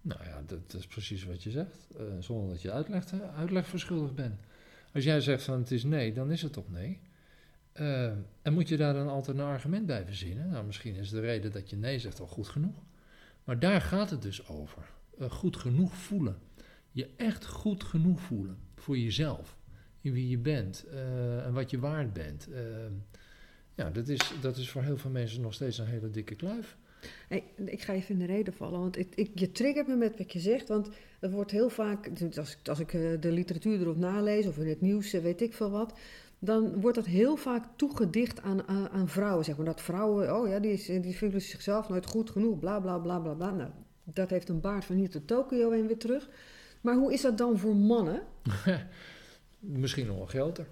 Nou 0.00 0.24
ja, 0.24 0.42
dat, 0.46 0.74
is 0.78 0.86
precies 0.86 1.24
wat 1.24 1.42
je 1.42 1.50
zegt. 1.50 1.88
Uh, 2.00 2.02
zonder 2.20 2.48
dat 2.48 2.62
je 2.62 2.72
uitleg, 2.72 3.04
uitleg 3.36 3.66
verschuldigd 3.66 4.14
bent. 4.14 4.40
Als 4.94 5.04
jij 5.04 5.20
zegt 5.20 5.42
van 5.42 5.58
het 5.58 5.70
is 5.70 5.84
nee, 5.84 6.12
dan 6.12 6.30
is 6.30 6.42
het 6.42 6.52
toch 6.52 6.70
nee. 6.70 7.00
Uh, 7.80 8.06
en 8.42 8.52
moet 8.52 8.68
je 8.68 8.76
daar 8.76 8.94
dan 8.94 9.08
altijd 9.08 9.38
een 9.38 9.44
argument 9.44 9.86
bij 9.86 10.04
verzinnen? 10.04 10.48
Nou, 10.48 10.66
misschien 10.66 10.94
is 10.94 11.10
de 11.10 11.20
reden 11.20 11.52
dat 11.52 11.70
je 11.70 11.76
nee 11.76 11.98
zegt 11.98 12.20
al 12.20 12.26
goed 12.26 12.48
genoeg. 12.48 12.82
Maar 13.44 13.58
daar 13.58 13.80
gaat 13.80 14.10
het 14.10 14.22
dus 14.22 14.48
over. 14.48 14.82
Uh, 15.20 15.30
goed 15.30 15.56
genoeg 15.56 15.96
voelen. 15.96 16.38
Je 16.90 17.08
echt 17.16 17.46
goed 17.46 17.84
genoeg 17.84 18.20
voelen 18.20 18.58
voor 18.76 18.98
jezelf 18.98 19.56
in 20.00 20.12
wie 20.12 20.28
je 20.28 20.38
bent 20.38 20.84
uh, 20.92 21.46
en 21.46 21.52
wat 21.52 21.70
je 21.70 21.78
waard 21.78 22.12
bent. 22.12 22.48
Ja, 23.74 23.90
dat 23.90 24.08
is, 24.08 24.32
dat 24.40 24.56
is 24.56 24.70
voor 24.70 24.82
heel 24.82 24.96
veel 24.96 25.10
mensen 25.10 25.40
nog 25.40 25.54
steeds 25.54 25.78
een 25.78 25.86
hele 25.86 26.10
dikke 26.10 26.34
kluif. 26.34 26.76
Hey, 27.28 27.44
ik 27.64 27.82
ga 27.82 27.92
even 27.92 28.14
in 28.14 28.26
de 28.26 28.32
reden 28.32 28.52
vallen, 28.52 28.80
want 28.80 28.98
ik, 28.98 29.14
ik, 29.14 29.30
je 29.34 29.52
triggert 29.52 29.86
me 29.86 29.96
met 29.96 30.18
wat 30.18 30.32
je 30.32 30.40
zegt. 30.40 30.68
Want 30.68 30.88
er 31.20 31.30
wordt 31.30 31.50
heel 31.50 31.70
vaak, 31.70 32.10
als, 32.36 32.56
als 32.64 32.80
ik 32.80 32.92
eh, 32.92 33.20
de 33.20 33.32
literatuur 33.32 33.80
erop 33.80 33.96
nalees 33.96 34.46
of 34.46 34.58
in 34.58 34.68
het 34.68 34.80
nieuws, 34.80 35.10
weet 35.10 35.40
ik 35.40 35.54
veel 35.54 35.70
wat 35.70 35.98
dan 36.38 36.80
wordt 36.80 36.96
dat 36.96 37.06
heel 37.06 37.36
vaak 37.36 37.64
toegedicht 37.76 38.42
aan, 38.42 38.68
aan, 38.68 39.08
vrouwen. 39.08 39.44
Zeg 39.44 39.56
maar. 39.56 39.66
Dat 39.66 39.80
vrouwen, 39.80 40.36
oh 40.36 40.48
ja, 40.48 40.58
die, 40.58 41.00
die 41.00 41.40
zichzelf 41.40 41.88
nooit 41.88 42.06
goed 42.06 42.30
genoeg, 42.30 42.58
bla 42.58 42.80
bla 42.80 42.98
bla 42.98 43.18
bla 43.18 43.32
bla. 43.32 43.50
Nou, 43.50 43.70
dat 44.04 44.30
heeft 44.30 44.48
een 44.48 44.60
baard 44.60 44.84
van 44.84 44.96
hier 44.96 45.10
tot 45.10 45.26
Tokio 45.26 45.70
en 45.70 45.86
weer 45.86 45.98
terug. 45.98 46.28
Maar 46.80 46.96
hoe 46.96 47.12
is 47.12 47.20
dat 47.20 47.38
dan 47.38 47.58
voor 47.58 47.76
mannen? 47.76 48.22
misschien 49.60 50.06
nog 50.06 50.16
wel 50.16 50.26
groter. 50.26 50.66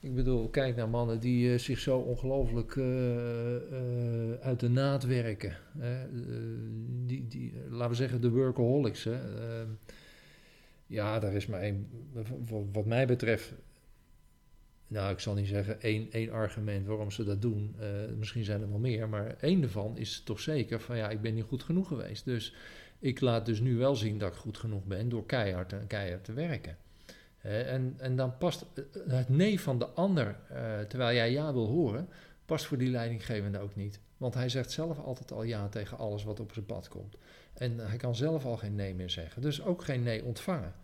Ik 0.00 0.14
bedoel, 0.14 0.48
kijk 0.48 0.76
naar 0.76 0.88
mannen 0.88 1.20
die 1.20 1.52
uh, 1.52 1.58
zich 1.58 1.78
zo 1.78 1.98
ongelooflijk 1.98 2.74
uh, 2.74 2.84
uh, 2.84 3.60
uit 4.40 4.60
de 4.60 4.68
naad 4.68 5.04
werken. 5.04 5.56
die, 7.06 7.28
die, 7.28 7.52
laten 7.70 7.88
we 7.88 7.94
zeggen, 7.94 8.20
de 8.20 8.30
workaholics. 8.30 9.04
Hè. 9.04 9.18
ja, 10.86 11.18
daar 11.18 11.32
is 11.32 11.46
maar 11.46 11.60
één, 11.60 11.88
wat 12.72 12.86
mij 12.86 13.06
betreft, 13.06 13.52
nou, 14.94 15.12
ik 15.12 15.20
zal 15.20 15.34
niet 15.34 15.48
zeggen 15.48 15.80
één, 15.80 16.08
één 16.10 16.30
argument 16.30 16.86
waarom 16.86 17.10
ze 17.10 17.24
dat 17.24 17.42
doen. 17.42 17.76
misschien 18.18 18.44
zijn 18.44 18.60
er 18.60 18.68
wel 18.68 18.78
meer, 18.78 19.08
maar 19.08 19.36
één 19.40 19.60
daarvan 19.60 19.98
is 19.98 20.20
toch 20.24 20.40
zeker 20.40 20.80
van 20.80 20.96
ja, 20.96 21.10
ik 21.10 21.20
ben 21.20 21.34
niet 21.34 21.44
goed 21.44 21.62
genoeg 21.62 21.88
geweest. 21.88 22.24
Dus 22.24 22.54
ik 22.98 23.20
laat 23.20 23.46
dus 23.46 23.60
nu 23.60 23.76
wel 23.76 23.96
zien 23.96 24.18
dat 24.18 24.32
ik 24.32 24.38
goed 24.38 24.58
genoeg 24.58 24.84
ben 24.84 25.08
door 25.08 25.26
keihard, 25.26 25.86
keihard 25.86 26.24
te 26.24 26.32
werken 26.32 26.76
en, 27.50 27.94
en 27.98 28.16
dan 28.16 28.38
past 28.38 28.66
het 29.08 29.28
nee 29.28 29.60
van 29.60 29.78
de 29.78 29.86
ander, 29.86 30.36
terwijl 30.88 31.14
jij 31.14 31.32
ja 31.32 31.52
wil 31.52 31.66
horen, 31.66 32.08
past 32.44 32.64
voor 32.64 32.78
die 32.78 32.90
leidinggevende 32.90 33.58
ook 33.58 33.76
niet. 33.76 34.00
Want 34.16 34.34
hij 34.34 34.48
zegt 34.48 34.70
zelf 34.70 34.98
altijd 34.98 35.32
al 35.32 35.42
ja 35.42 35.68
tegen 35.68 35.98
alles 35.98 36.24
wat 36.24 36.40
op 36.40 36.52
zijn 36.52 36.66
pad 36.66 36.88
komt. 36.88 37.16
En 37.54 37.78
hij 37.78 37.96
kan 37.96 38.14
zelf 38.14 38.44
al 38.44 38.56
geen 38.56 38.74
nee 38.74 38.94
meer 38.94 39.10
zeggen. 39.10 39.42
Dus 39.42 39.62
ook 39.62 39.84
geen 39.84 40.02
nee 40.02 40.24
ontvangen. 40.24 40.74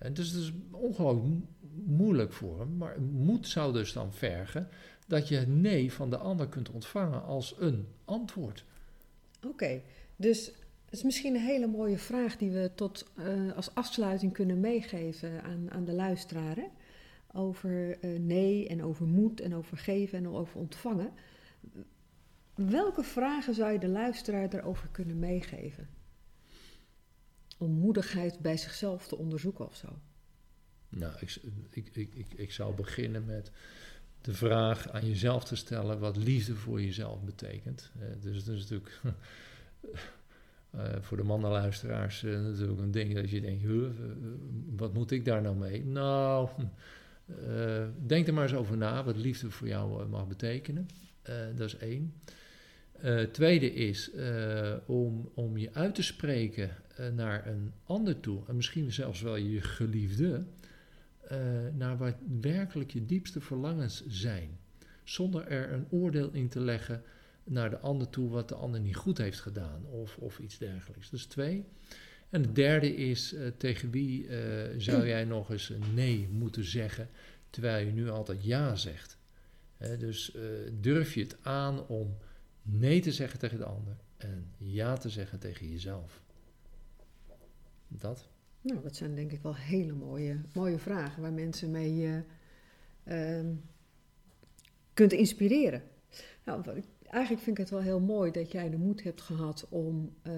En 0.00 0.14
dus 0.14 0.30
het 0.30 0.42
is 0.42 0.52
ongelooflijk 0.70 1.44
moeilijk 1.84 2.32
voor 2.32 2.58
hem. 2.58 2.76
Maar 2.76 3.00
moed 3.00 3.48
zou 3.48 3.72
dus 3.72 3.92
dan 3.92 4.12
vergen 4.12 4.68
dat 5.06 5.28
je 5.28 5.38
nee 5.38 5.92
van 5.92 6.10
de 6.10 6.16
ander 6.16 6.48
kunt 6.48 6.70
ontvangen 6.70 7.22
als 7.22 7.54
een 7.58 7.86
antwoord. 8.04 8.64
Oké, 9.46 9.82
dus 10.16 10.44
dat 10.84 10.98
is 10.98 11.02
misschien 11.02 11.34
een 11.34 11.40
hele 11.40 11.66
mooie 11.66 11.98
vraag 11.98 12.36
die 12.36 12.50
we 12.50 12.70
tot, 12.74 13.10
uh, 13.18 13.52
als 13.56 13.74
afsluiting 13.74 14.32
kunnen 14.32 14.60
meegeven 14.60 15.42
aan, 15.42 15.70
aan 15.70 15.84
de 15.84 15.92
luisteraar. 15.92 16.58
Over 17.32 18.04
uh, 18.04 18.18
nee 18.20 18.68
en 18.68 18.82
over 18.82 19.06
moed 19.06 19.40
en 19.40 19.54
over 19.54 19.76
geven 19.76 20.18
en 20.18 20.28
over 20.28 20.60
ontvangen. 20.60 21.12
Welke 22.54 23.02
vragen 23.02 23.54
zou 23.54 23.72
je 23.72 23.78
de 23.78 23.88
luisteraar 23.88 24.50
daarover 24.50 24.88
kunnen 24.88 25.18
meegeven? 25.18 25.88
Om 27.60 27.70
moedigheid 27.70 28.38
bij 28.38 28.56
zichzelf 28.56 29.08
te 29.08 29.16
onderzoeken 29.16 29.66
of 29.66 29.76
zo. 29.76 29.98
Nou, 30.88 31.12
ik, 31.20 31.36
ik, 31.70 31.88
ik, 31.92 32.14
ik, 32.14 32.32
ik 32.34 32.52
zou 32.52 32.74
beginnen 32.74 33.24
met 33.24 33.50
de 34.20 34.34
vraag 34.34 34.90
aan 34.90 35.06
jezelf 35.06 35.44
te 35.44 35.56
stellen 35.56 35.98
wat 35.98 36.16
liefde 36.16 36.54
voor 36.54 36.82
jezelf 36.82 37.22
betekent. 37.22 37.90
Uh, 37.96 38.02
dus 38.20 38.44
dat 38.44 38.54
is 38.54 38.60
natuurlijk 38.60 39.00
uh, 40.74 40.82
voor 41.06 41.16
de 41.16 41.22
mannenluisteraars 41.22 42.22
uh, 42.22 42.40
natuurlijk 42.40 42.80
een 42.80 42.90
ding 42.90 43.14
dat 43.14 43.30
je 43.30 43.40
denkt, 43.40 43.62
huh, 43.62 43.72
uh, 43.72 43.88
wat 44.76 44.94
moet 44.94 45.10
ik 45.10 45.24
daar 45.24 45.42
nou 45.42 45.56
mee? 45.56 45.84
Nou, 45.84 46.48
denk 48.06 48.26
er 48.26 48.34
maar 48.34 48.42
eens 48.42 48.54
over 48.54 48.76
na 48.76 49.04
wat 49.04 49.16
liefde 49.16 49.50
voor 49.50 49.68
jou 49.68 50.08
mag 50.08 50.26
betekenen. 50.26 50.88
dat 51.56 51.66
is 51.66 51.76
één. 51.76 52.14
tweede 53.32 53.74
is 53.74 54.10
om, 54.86 55.30
om 55.34 55.56
je 55.56 55.74
uit 55.74 55.94
te 55.94 56.02
spreken 56.02 56.70
naar 57.14 57.46
een 57.46 57.72
ander 57.84 58.20
toe, 58.20 58.42
en 58.46 58.56
misschien 58.56 58.92
zelfs 58.92 59.20
wel 59.20 59.36
je 59.36 59.60
geliefde, 59.60 60.44
naar 61.76 61.98
wat 61.98 62.14
werkelijk 62.40 62.90
je 62.90 63.06
diepste 63.06 63.40
verlangens 63.40 64.06
zijn. 64.06 64.58
Zonder 65.04 65.46
er 65.46 65.72
een 65.72 65.86
oordeel 65.90 66.30
in 66.32 66.48
te 66.48 66.60
leggen 66.60 67.02
naar 67.44 67.70
de 67.70 67.78
ander 67.78 68.08
toe 68.08 68.28
wat 68.28 68.48
de 68.48 68.54
ander 68.54 68.80
niet 68.80 68.96
goed 68.96 69.18
heeft 69.18 69.40
gedaan 69.40 69.84
of, 69.86 70.16
of 70.16 70.38
iets 70.38 70.58
dergelijks. 70.58 71.10
Dus 71.10 71.24
twee. 71.24 71.64
En 72.28 72.42
het 72.42 72.54
derde 72.54 72.96
is, 72.96 73.32
uh, 73.32 73.46
tegen 73.56 73.90
wie 73.90 74.28
zou 74.76 75.06
jij 75.06 75.24
nog 75.24 75.50
eens 75.50 75.68
een 75.68 75.94
nee 75.94 76.28
moeten 76.32 76.64
zeggen, 76.64 77.08
terwijl 77.50 77.86
je 77.86 77.92
nu 77.92 78.08
altijd 78.08 78.44
ja 78.44 78.76
zegt. 78.76 79.18
dus 79.98 80.36
durf 80.80 81.14
je 81.14 81.20
het 81.20 81.36
aan 81.42 81.86
om 81.86 82.16
nee 82.62 83.00
te 83.00 83.12
zeggen 83.12 83.38
tegen 83.38 83.58
de 83.58 83.64
ander 83.64 83.96
en 84.16 84.52
ja 84.56 84.96
te 84.96 85.08
zeggen 85.08 85.38
tegen 85.38 85.70
jezelf. 85.70 86.22
Dat. 87.98 88.28
Nou, 88.60 88.82
dat 88.82 88.96
zijn 88.96 89.14
denk 89.14 89.32
ik 89.32 89.42
wel 89.42 89.56
hele 89.56 89.92
mooie, 89.92 90.40
mooie 90.54 90.78
vragen 90.78 91.22
waar 91.22 91.32
mensen 91.32 91.70
mee 91.70 92.24
ehm, 93.04 93.54
kunt 94.94 95.12
inspireren. 95.12 95.82
Nou, 96.44 96.82
eigenlijk 97.02 97.42
vind 97.42 97.58
ik 97.58 97.64
het 97.64 97.70
wel 97.70 97.82
heel 97.82 98.00
mooi 98.00 98.30
dat 98.30 98.52
jij 98.52 98.70
de 98.70 98.76
moed 98.76 99.02
hebt 99.02 99.20
gehad 99.20 99.66
om 99.68 100.14
uh, 100.22 100.32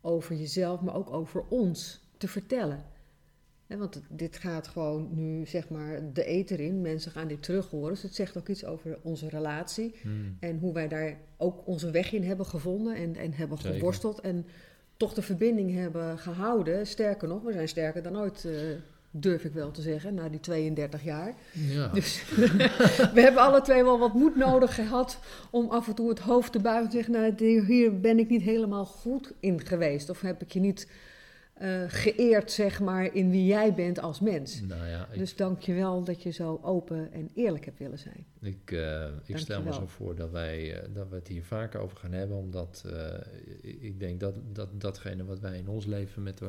over 0.00 0.36
jezelf, 0.36 0.80
maar 0.80 0.94
ook 0.94 1.10
over 1.10 1.44
ons 1.48 2.00
te 2.16 2.28
vertellen. 2.28 2.84
want 3.66 4.02
dit 4.08 4.36
gaat 4.36 4.68
gewoon 4.68 5.08
nu, 5.14 5.46
zeg 5.46 5.68
maar, 5.68 6.12
de 6.12 6.24
eter 6.24 6.60
in. 6.60 6.80
Mensen 6.80 7.12
gaan 7.12 7.28
dit 7.28 7.42
terug 7.42 7.70
horen. 7.70 7.90
Dus 7.90 8.02
het 8.02 8.14
zegt 8.14 8.36
ook 8.36 8.48
iets 8.48 8.64
over 8.64 8.98
onze 9.02 9.28
relatie. 9.28 9.94
Hmm. 10.02 10.36
En 10.40 10.58
hoe 10.58 10.72
wij 10.72 10.88
daar 10.88 11.20
ook 11.36 11.66
onze 11.66 11.90
weg 11.90 12.12
in 12.12 12.22
hebben 12.22 12.46
gevonden 12.46 12.94
en, 12.96 13.16
en 13.16 13.32
hebben 13.32 13.58
geworsteld. 13.58 14.20
En 14.20 14.46
toch 15.02 15.14
de 15.14 15.22
verbinding 15.22 15.74
hebben 15.74 16.18
gehouden. 16.18 16.86
Sterker 16.86 17.28
nog, 17.28 17.42
we 17.42 17.52
zijn 17.52 17.68
sterker 17.68 18.02
dan 18.02 18.18
ooit 18.18 18.44
uh, 18.46 18.52
durf 19.10 19.44
ik 19.44 19.52
wel 19.52 19.70
te 19.70 19.82
zeggen, 19.82 20.14
na 20.14 20.28
die 20.28 20.40
32 20.40 21.04
jaar. 21.04 21.34
Ja. 21.52 21.88
Dus 21.88 22.24
we 23.14 23.20
hebben 23.20 23.42
alle 23.42 23.60
twee 23.60 23.84
wel 23.84 23.98
wat 23.98 24.14
moed 24.14 24.36
nodig 24.36 24.74
gehad 24.74 25.18
om 25.50 25.70
af 25.70 25.88
en 25.88 25.94
toe 25.94 26.08
het 26.08 26.18
hoofd 26.18 26.52
te 26.52 26.60
buigen 26.60 26.84
en 26.84 26.90
te 26.90 26.96
zeggen, 26.96 27.12
nou, 27.12 27.64
hier 27.64 28.00
ben 28.00 28.18
ik 28.18 28.28
niet 28.28 28.42
helemaal 28.42 28.84
goed 28.84 29.32
in 29.40 29.60
geweest. 29.66 30.10
Of 30.10 30.20
heb 30.20 30.42
ik 30.42 30.52
je 30.52 30.60
niet 30.60 30.88
uh, 31.60 31.84
geëerd, 31.86 32.52
zeg 32.52 32.80
maar, 32.80 33.14
in 33.14 33.30
wie 33.30 33.46
jij 33.46 33.74
bent 33.74 33.98
als 33.98 34.20
mens. 34.20 34.60
Nou 34.60 34.86
ja, 34.86 35.08
ik, 35.10 35.18
dus 35.18 35.36
dank 35.36 35.60
je 35.60 35.74
wel 35.74 36.04
dat 36.04 36.22
je 36.22 36.30
zo 36.30 36.60
open 36.62 37.12
en 37.12 37.30
eerlijk 37.34 37.64
hebt 37.64 37.78
willen 37.78 37.98
zijn. 37.98 38.26
Ik, 38.40 38.70
uh, 38.70 39.06
ik 39.24 39.38
stel 39.38 39.62
me 39.62 39.72
zo 39.72 39.86
voor 39.86 40.14
dat, 40.14 40.30
wij, 40.30 40.82
uh, 40.82 40.94
dat 40.94 41.08
we 41.08 41.14
het 41.14 41.28
hier 41.28 41.44
vaker 41.44 41.80
over 41.80 41.96
gaan 41.96 42.12
hebben, 42.12 42.36
omdat 42.36 42.84
ik 43.60 44.00
denk 44.00 44.20
dat, 44.20 44.34
dat 44.52 44.80
datgene 44.80 45.24
wat 45.24 45.40
wij 45.40 45.58
in 45.58 45.68
ons 45.68 45.86
leven 45.86 46.22
met, 46.22 46.40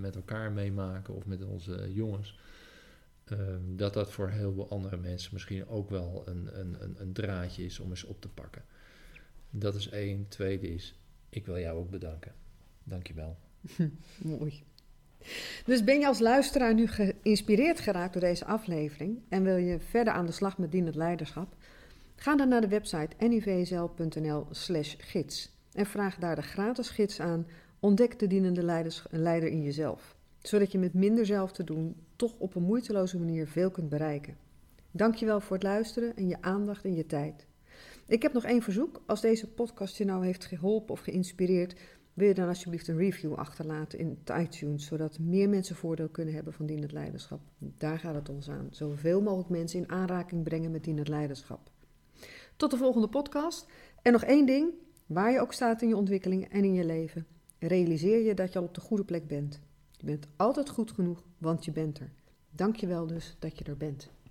met 0.00 0.16
elkaar 0.16 0.52
meemaken 0.52 1.14
of 1.14 1.26
met 1.26 1.44
onze 1.44 1.92
jongens, 1.92 2.38
dat 3.74 3.94
dat 3.94 4.12
voor 4.12 4.28
heel 4.28 4.52
veel 4.52 4.70
andere 4.70 4.96
mensen 4.96 5.30
misschien 5.32 5.68
ook 5.68 5.90
wel 5.90 6.22
een, 6.26 6.60
een, 6.60 6.76
een, 6.82 6.96
een 6.98 7.12
draadje 7.12 7.64
is 7.64 7.80
om 7.80 7.90
eens 7.90 8.04
op 8.04 8.20
te 8.20 8.28
pakken. 8.28 8.62
Dat 9.50 9.74
is 9.74 9.88
één. 9.88 10.28
Tweede 10.28 10.74
is, 10.74 10.94
ik 11.28 11.46
wil 11.46 11.58
jou 11.58 11.78
ook 11.78 11.90
bedanken. 11.90 12.32
Dank 12.84 13.06
je 13.06 13.14
wel. 13.14 13.36
Mooi. 14.38 14.62
Dus 15.64 15.84
ben 15.84 15.98
je 15.98 16.06
als 16.06 16.18
luisteraar 16.18 16.74
nu 16.74 16.86
geïnspireerd 16.86 17.80
geraakt 17.80 18.12
door 18.12 18.22
deze 18.22 18.44
aflevering 18.44 19.18
en 19.28 19.42
wil 19.42 19.56
je 19.56 19.78
verder 19.78 20.12
aan 20.12 20.26
de 20.26 20.32
slag 20.32 20.58
met 20.58 20.72
dienend 20.72 20.94
leiderschap? 20.94 21.54
Ga 22.16 22.36
dan 22.36 22.48
naar 22.48 22.60
de 22.60 22.68
website 22.68 23.26
nivsl.nl/slash 23.28 24.94
gids 24.98 25.50
en 25.72 25.86
vraag 25.86 26.16
daar 26.16 26.36
de 26.36 26.42
gratis 26.42 26.88
gids 26.88 27.20
aan. 27.20 27.46
Ontdek 27.80 28.18
de 28.18 28.26
dienende 28.26 28.62
leider 29.10 29.50
in 29.50 29.62
jezelf, 29.62 30.16
zodat 30.42 30.72
je 30.72 30.78
met 30.78 30.94
minder 30.94 31.26
zelf 31.26 31.52
te 31.52 31.64
doen 31.64 31.96
toch 32.16 32.34
op 32.38 32.54
een 32.54 32.62
moeiteloze 32.62 33.18
manier 33.18 33.46
veel 33.46 33.70
kunt 33.70 33.88
bereiken. 33.88 34.36
Dankjewel 34.90 35.40
voor 35.40 35.56
het 35.56 35.64
luisteren 35.64 36.16
en 36.16 36.28
je 36.28 36.36
aandacht 36.40 36.84
en 36.84 36.94
je 36.94 37.06
tijd. 37.06 37.46
Ik 38.06 38.22
heb 38.22 38.32
nog 38.32 38.44
één 38.44 38.62
verzoek. 38.62 39.02
Als 39.06 39.20
deze 39.20 39.48
podcast 39.48 39.96
je 39.96 40.04
nou 40.04 40.24
heeft 40.24 40.44
geholpen 40.44 40.92
of 40.92 41.00
geïnspireerd, 41.00 41.74
wil 42.14 42.28
je 42.28 42.34
dan 42.34 42.48
alsjeblieft 42.48 42.88
een 42.88 42.96
review 42.96 43.34
achterlaten 43.34 43.98
in 43.98 44.18
iTunes, 44.38 44.86
zodat 44.86 45.18
meer 45.18 45.48
mensen 45.48 45.76
voordeel 45.76 46.08
kunnen 46.08 46.34
hebben 46.34 46.52
van 46.52 46.66
dienend 46.66 46.92
leiderschap. 46.92 47.40
Daar 47.58 47.98
gaat 47.98 48.14
het 48.14 48.28
ons 48.28 48.50
aan. 48.50 48.68
Zoveel 48.70 49.22
mogelijk 49.22 49.48
mensen 49.48 49.78
in 49.78 49.90
aanraking 49.90 50.42
brengen 50.42 50.70
met 50.70 50.84
dienend 50.84 51.08
leiderschap. 51.08 51.70
Tot 52.56 52.70
de 52.70 52.76
volgende 52.76 53.08
podcast. 53.08 53.66
En 54.02 54.12
nog 54.12 54.22
één 54.22 54.46
ding, 54.46 54.70
waar 55.06 55.32
je 55.32 55.40
ook 55.40 55.52
staat 55.52 55.82
in 55.82 55.88
je 55.88 55.96
ontwikkeling 55.96 56.48
en 56.48 56.64
in 56.64 56.72
je 56.72 56.84
leven, 56.84 57.26
realiseer 57.58 58.24
je 58.24 58.34
dat 58.34 58.52
je 58.52 58.58
al 58.58 58.64
op 58.64 58.74
de 58.74 58.80
goede 58.80 59.04
plek 59.04 59.26
bent. 59.26 59.60
Je 59.90 60.06
bent 60.06 60.26
altijd 60.36 60.68
goed 60.68 60.92
genoeg, 60.92 61.24
want 61.38 61.64
je 61.64 61.72
bent 61.72 61.98
er. 61.98 62.10
Dank 62.50 62.76
je 62.76 62.86
wel 62.86 63.06
dus 63.06 63.36
dat 63.38 63.58
je 63.58 63.64
er 63.64 63.76
bent. 63.76 64.10